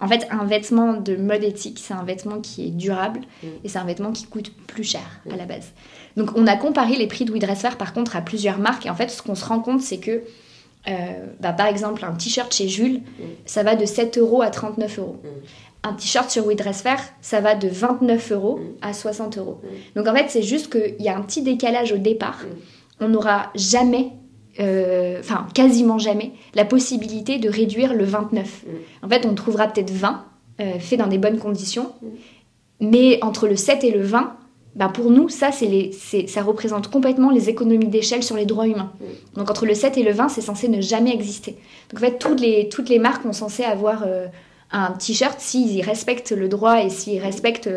[0.00, 3.46] en fait, un vêtement de mode éthique, c'est un vêtement qui est durable mm.
[3.64, 5.72] et c'est un vêtement qui coûte plus cher à la base.
[6.16, 8.94] Donc, on a comparé les prix de WeDresser par contre à plusieurs marques et en
[8.94, 10.22] fait, ce qu'on se rend compte, c'est que
[10.88, 13.24] euh, bah, par exemple, un t-shirt chez Jules, mm.
[13.46, 15.20] ça va de 7 euros à 39 euros.
[15.22, 15.28] Mm
[15.82, 18.62] un t-shirt sur WeDressFair, ça va de 29 euros mm.
[18.82, 19.60] à 60 euros.
[19.62, 19.98] Mm.
[19.98, 22.40] Donc en fait, c'est juste qu'il y a un petit décalage au départ.
[22.42, 23.04] Mm.
[23.04, 24.12] On n'aura jamais,
[24.60, 28.64] enfin quasiment jamais, la possibilité de réduire le 29.
[29.02, 30.24] En fait, on trouvera peut-être 20,
[30.60, 31.92] euh, fait dans des bonnes conditions,
[32.80, 34.36] mais entre le 7 et le 20,
[34.76, 38.92] ben pour nous, ça, les, ça représente complètement les économies d'échelle sur les droits humains.
[39.34, 41.56] Donc entre le 7 et le 20, c'est censé ne jamais exister.
[41.90, 44.04] Donc en fait, toutes les, toutes les marques ont censé avoir...
[44.06, 44.26] Euh,
[44.72, 47.70] un t-shirt, s'ils respectent le droit et s'ils respectent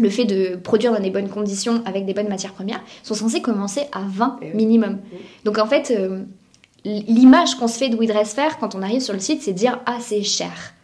[0.00, 3.42] le fait de produire dans des bonnes conditions avec des bonnes matières premières, sont censés
[3.42, 4.98] commencer à 20 eh minimum.
[5.44, 6.22] Donc en fait, euh,
[6.84, 9.52] l'image qu'on se fait de We Dress Fair quand on arrive sur le site, c'est
[9.52, 10.74] de dire ah c'est cher.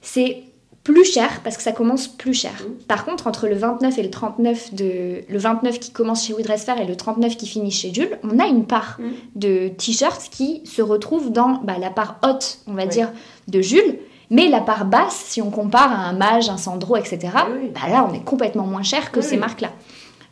[0.00, 0.44] C'est
[0.84, 2.52] plus cher parce que ça commence plus cher.
[2.52, 2.84] Mm.
[2.84, 6.44] Par contre, entre le 29 et le 39 de le 29 qui commence chez We
[6.44, 9.38] Dress Fair et le 39 qui finit chez Jules, on a une part mm.
[9.38, 13.10] de t-shirts qui se retrouve dans bah, la part haute, on va dire,
[13.48, 13.98] de Jules
[14.30, 18.08] mais la part basse, si on compare à un Mage, un Sandro, etc., bah là,
[18.08, 19.72] on est complètement moins cher que ces marques-là.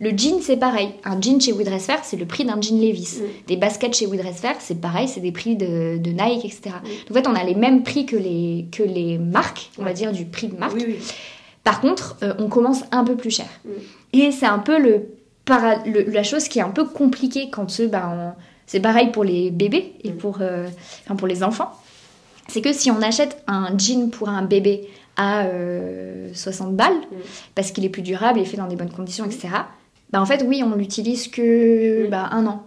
[0.00, 0.90] Le jean, c'est pareil.
[1.04, 3.20] Un jean chez Fair, c'est le prix d'un jean Levi's.
[3.48, 6.70] Des baskets chez Fair, c'est pareil, c'est des prix de, Nike, etc.
[7.10, 10.12] en fait, on a les mêmes prix que les, que les marques, on va dire
[10.12, 10.78] du prix de marque.
[11.64, 13.48] Par contre, euh, on commence un peu plus cher.
[14.12, 15.10] Et c'est un peu le,
[16.06, 20.12] la chose qui est un peu compliquée quand bah, c'est pareil pour les bébés et
[20.12, 20.68] pour, euh,
[21.16, 21.72] pour les enfants
[22.48, 25.44] c'est que si on achète un jean pour un bébé à
[26.32, 27.16] 60 euh, balles, mm.
[27.54, 29.48] parce qu'il est plus durable, il est fait dans des bonnes conditions, etc.,
[30.10, 32.10] bah en fait, oui, on l'utilise que mm.
[32.10, 32.62] bah, un an.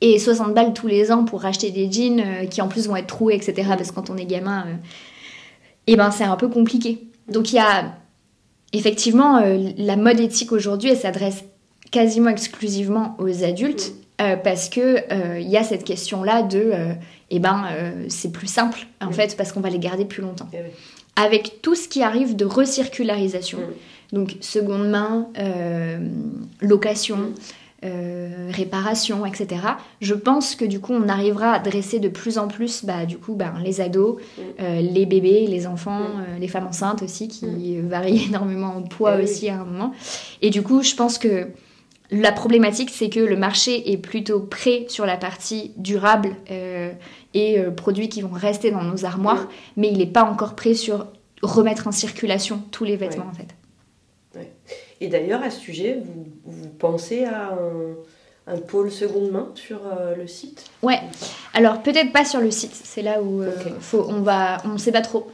[0.00, 2.96] Et, 60 balles tous les ans pour acheter des jeans euh, qui en plus vont
[2.96, 3.76] être troués, etc., mm.
[3.76, 4.74] parce que quand on est gamin, et euh,
[5.86, 7.06] eh ben c'est un peu compliqué.
[7.28, 7.94] Donc il y a
[8.72, 9.40] effectivement
[9.76, 11.44] la mode éthique aujourd'hui, elle s'adresse
[11.90, 13.92] quasiment exclusivement aux adultes.
[14.18, 16.72] parce que il y a cette question là de
[17.30, 20.20] et eh ben euh, c'est plus simple en fait parce qu'on va les garder plus
[20.20, 20.48] longtemps.
[20.52, 20.58] Eh
[21.14, 23.60] Avec tout ce qui arrive de recircularisation,
[24.12, 25.98] donc seconde main, euh,
[26.60, 27.32] location,
[27.84, 29.60] euh, réparation, etc.
[30.00, 33.16] Je pense que du coup on arrivera à dresser de plus en plus bah, du
[33.16, 34.16] coup bah, les ados,
[34.58, 36.08] les bébés, les enfants,
[36.40, 39.94] les femmes enceintes aussi qui varient énormément en poids eh aussi à un moment.
[40.42, 41.46] Et du coup je pense que
[42.10, 46.90] la problématique, c'est que le marché est plutôt prêt sur la partie durable euh,
[47.34, 50.74] et euh, produits qui vont rester dans nos armoires, mais il n'est pas encore prêt
[50.74, 51.06] sur
[51.42, 53.48] remettre en circulation tous les vêtements en fait.
[55.00, 56.02] Et d'ailleurs, à ce sujet,
[56.44, 57.58] vous, pensez à
[58.46, 60.66] un, pôle seconde main sur euh, le site?
[60.82, 61.00] Ouais.
[61.54, 63.42] Alors peut-être pas sur le site, c'est là où
[63.80, 65.30] faut, on va, on sait pas trop.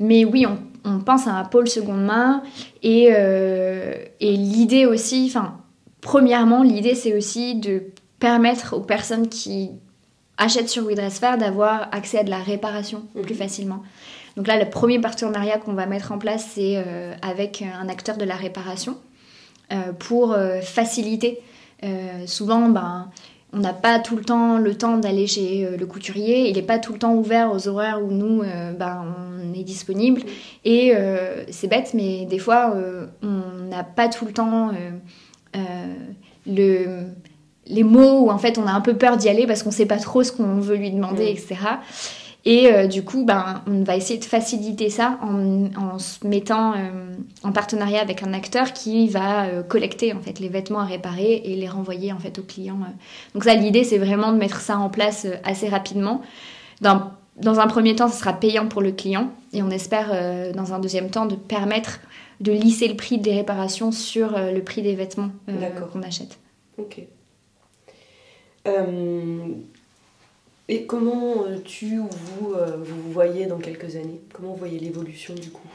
[0.00, 0.58] Mais oui, on,
[0.88, 2.42] on, pense à un pôle seconde main
[2.82, 5.58] et, et l'idée aussi, enfin
[6.00, 7.82] Premièrement, l'idée c'est aussi de
[8.18, 9.70] permettre aux personnes qui
[10.38, 13.22] achètent sur WeDressFair d'avoir accès à de la réparation mhm.
[13.22, 13.82] plus facilement.
[14.36, 18.16] Donc là, le premier partenariat qu'on va mettre en place, c'est euh, avec un acteur
[18.16, 18.96] de la réparation
[19.72, 21.40] euh, pour euh, faciliter.
[22.26, 23.10] souvent, ben,
[23.52, 26.48] on n'a pas tout le temps le temps d'aller chez le couturier.
[26.48, 28.42] Il n'est pas tout le temps ouvert aux horaires où nous,
[28.78, 29.06] ben,
[29.42, 30.20] on est disponible.
[30.20, 30.26] Mhm.
[30.64, 30.94] Et
[31.50, 32.74] c'est bête, mais des fois,
[33.22, 34.70] on n'a pas tout le temps
[36.46, 37.06] le,
[37.68, 39.86] les mots où en fait on a un peu peur d'y aller parce qu'on sait
[39.86, 41.36] pas trop ce qu'on veut lui demander, mm.
[41.36, 41.56] etc.
[42.44, 46.72] Et euh, du coup, ben, on va essayer de faciliter ça en, en se mettant
[46.72, 46.76] euh,
[47.42, 51.56] en partenariat avec un acteur qui va collecter en fait les vêtements à réparer et
[51.56, 52.78] les renvoyer en fait aux clients.
[53.34, 56.22] Donc ça, l'idée, c'est vraiment de mettre ça en place assez rapidement.
[56.80, 60.72] Dans, dans, un premier temps, ce sera payant pour le client et on espère dans
[60.72, 61.98] un deuxième temps de permettre
[62.40, 66.38] de lisser le prix des réparations sur euh, le prix des vêtements euh, qu'on achète.
[66.78, 67.00] Ok.
[68.68, 69.48] Euh,
[70.68, 72.54] et comment tu ou vous
[72.84, 74.20] vous voyez dans quelques années?
[74.32, 75.68] Comment vous voyez l'évolution du coup?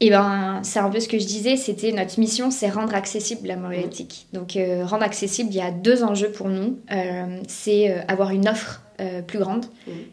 [0.00, 3.48] Et ben, c'est un peu ce que je disais, c'était notre mission, c'est rendre accessible
[3.48, 4.28] la morale éthique.
[4.32, 6.78] Donc, euh, rendre accessible, il y a deux enjeux pour nous.
[6.92, 8.82] Euh, c'est euh, avoir une offre
[9.28, 9.64] plus grande.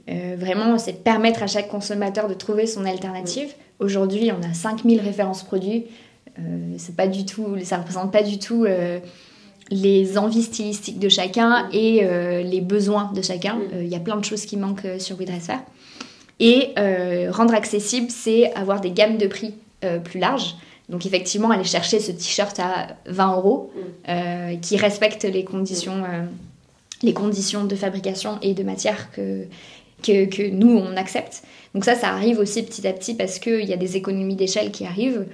[0.08, 3.52] vraiment, c'est permettre à chaque consommateur de trouver son alternative.
[3.80, 5.86] Aujourd'hui, on a 5000 références produits.
[6.78, 8.64] c'est pas du tout, ça représente pas du tout
[9.72, 12.06] les envies stylistiques de chacun et
[12.44, 13.58] les besoins de chacun.
[13.74, 15.58] Il y a plein de choses qui manquent sur WeDresser.
[16.40, 16.74] Et
[17.32, 19.56] rendre accessible, c'est avoir des gammes de prix
[19.86, 20.56] euh, plus large.
[20.90, 23.80] Donc effectivement, aller chercher ce t-shirt à 20 euros mm.
[24.10, 26.26] euh, qui respecte les conditions, euh,
[27.04, 29.46] les conditions de fabrication et de matière que,
[30.02, 31.44] que, que, nous, on accepte.
[31.74, 34.72] Donc ça, ça arrive aussi petit à petit parce qu'il y a des économies d'échelle
[34.72, 35.26] qui arrivent.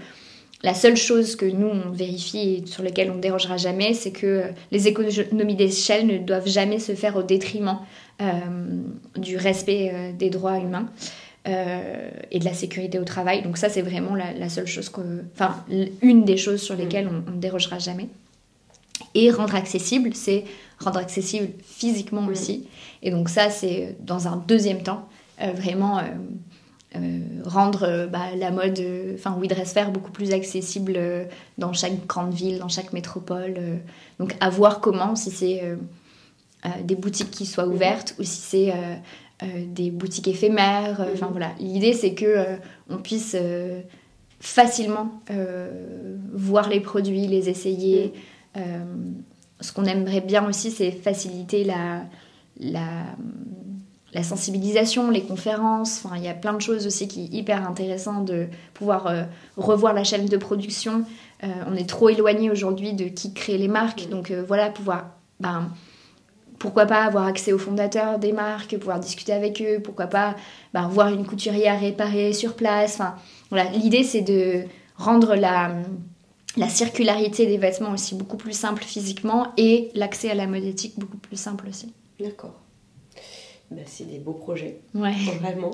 [0.64, 4.12] La seule chose que nous, on vérifie et sur laquelle on ne dérogera jamais, c'est
[4.12, 7.80] que les économies d'échelle ne doivent jamais se faire au détriment
[9.18, 10.88] du respect des droits humains.
[11.48, 13.42] Euh, et de la sécurité au travail.
[13.42, 15.02] Donc ça, c'est vraiment la, seule chose que...
[15.34, 15.66] Enfin,
[16.04, 18.10] une des choses sur lesquelles on ne dérogera jamais.
[19.16, 20.44] Et rendre accessible, c'est
[20.78, 22.68] rendre accessible physiquement aussi.
[23.02, 25.10] Et donc ça, c'est dans un deuxième temps,
[25.42, 26.00] euh, vraiment...
[26.96, 28.84] Euh, rendre bah, la mode,
[29.14, 31.00] enfin oui, faire beaucoup plus accessible
[31.58, 33.56] dans chaque grande ville, dans chaque métropole.
[34.20, 35.78] donc à voir comment, si c'est
[36.84, 38.74] des boutiques qui soient ouvertes ou si c'est
[39.44, 41.02] euh, des boutiques éphémères.
[41.02, 41.32] Euh, enfin mhm.
[41.32, 42.56] voilà, l'idée c'est que euh,
[42.90, 43.36] on puisse
[44.40, 45.22] facilement
[46.34, 48.14] voir les produits, les essayer.
[48.56, 49.24] Mhm.
[49.60, 52.04] ce qu'on aimerait bien aussi, c'est faciliter la,
[52.60, 53.06] la,
[54.14, 56.04] la, sensibilisation, les conférences.
[56.04, 59.12] Enfin, il y a plein de choses aussi qui est hyper intéressant de pouvoir
[59.58, 61.06] revoir la chaîne de production.
[61.44, 64.10] on est trop éloigné aujourd'hui de qui crée les marques.
[64.10, 65.70] Donc voilà, pouvoir ben,
[66.62, 70.36] pourquoi pas avoir accès aux fondateurs des marques, pouvoir discuter avec eux, pourquoi pas
[70.74, 72.94] bah, voir une couturière réparer sur place.
[72.94, 73.16] Enfin,
[73.50, 75.72] voilà, l'idée c'est de rendre la,
[76.58, 81.00] la circularité des vêtements aussi beaucoup plus simple physiquement et l'accès à la mode éthique
[81.00, 81.92] beaucoup plus simple aussi.
[82.20, 82.54] D'accord.
[83.72, 84.80] Bah, c'est des beaux projets.
[84.94, 85.14] Ouais.
[85.42, 85.72] Vraiment.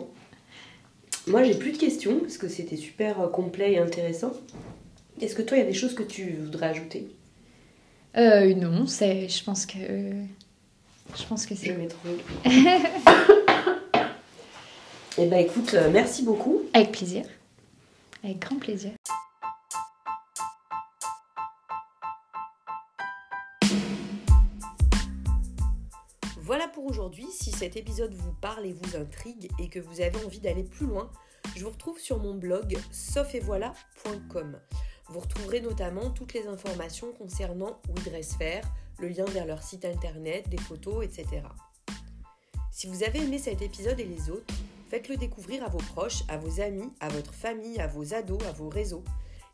[1.28, 4.32] Moi, j'ai plus de questions parce que c'était super euh, complet et intéressant.
[5.20, 7.08] Est-ce que toi, il y a des choses que tu voudrais ajouter?
[8.16, 9.78] Euh, Non, c'est, je pense que
[11.16, 11.68] je pense que c'est.
[11.68, 12.50] Je
[15.20, 16.62] Eh ben écoute, euh, merci beaucoup.
[16.74, 17.26] Avec plaisir.
[18.24, 18.92] Avec grand plaisir.
[27.08, 27.32] Aujourd'hui.
[27.32, 30.86] Si cet épisode vous parle et vous intrigue et que vous avez envie d'aller plus
[30.86, 31.10] loin,
[31.56, 34.60] je vous retrouve sur mon blog saufetvoila.com.
[35.08, 38.62] Vous retrouverez notamment toutes les informations concernant WeDressFair,
[39.00, 41.44] le lien vers leur site internet, des photos, etc.
[42.72, 44.54] Si vous avez aimé cet épisode et les autres,
[44.90, 48.52] faites-le découvrir à vos proches, à vos amis, à votre famille, à vos ados, à
[48.52, 49.06] vos réseaux.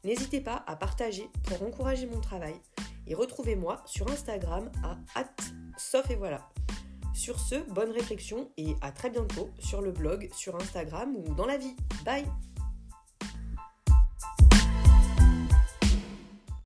[0.03, 2.55] N'hésitez pas à partager pour encourager mon travail.
[3.05, 5.23] Et retrouvez-moi sur Instagram à
[5.77, 6.49] sauf et voilà.
[7.14, 11.45] Sur ce, bonne réflexion et à très bientôt sur le blog, sur Instagram ou dans
[11.45, 11.76] la vie.
[12.03, 12.26] Bye